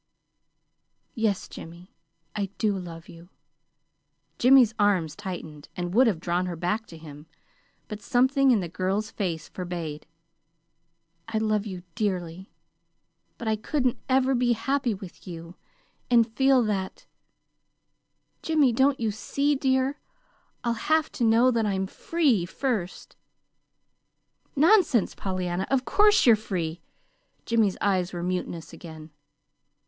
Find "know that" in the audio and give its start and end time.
21.23-21.67